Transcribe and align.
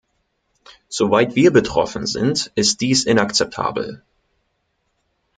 Soweit 0.89 1.35
wir 1.35 1.53
betroffen 1.53 2.07
sind, 2.07 2.51
ist 2.55 2.81
dies 2.81 3.03
inakzeptabel. 3.03 4.01